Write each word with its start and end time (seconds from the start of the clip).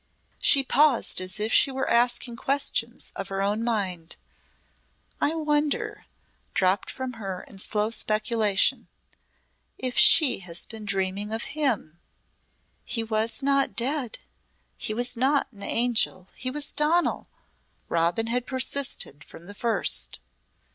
She 0.39 0.63
paused 0.63 1.21
as 1.21 1.39
if 1.39 1.53
she 1.53 1.69
were 1.69 1.87
asking 1.87 2.35
questions 2.35 3.11
of 3.15 3.27
her 3.29 3.39
own 3.43 3.63
mind. 3.63 4.15
"I 5.21 5.35
wonder," 5.35 6.07
dropped 6.55 6.89
from 6.89 7.17
her 7.21 7.43
in 7.47 7.59
slow 7.59 7.91
speculation, 7.91 8.87
"if 9.77 9.95
she 9.95 10.39
has 10.39 10.65
been 10.65 10.85
dreaming 10.85 11.31
of 11.31 11.43
him?" 11.53 11.99
"He 12.83 13.03
was 13.03 13.43
not 13.43 13.75
dead 13.75 14.17
he 14.75 14.95
was 14.95 15.15
not 15.15 15.51
an 15.51 15.61
angel 15.61 16.29
he 16.35 16.49
was 16.49 16.71
Donal!" 16.71 17.27
Robin 17.87 18.25
had 18.25 18.47
persisted 18.47 19.23
from 19.23 19.45
the 19.45 19.53
first. 19.53 20.19